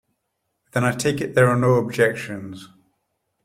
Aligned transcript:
Then 0.71 0.83
I 0.83 0.93
take 0.93 1.21
it 1.21 1.35
there 1.35 1.47
are 1.47 1.55
no 1.55 1.75
objections. 1.75 2.69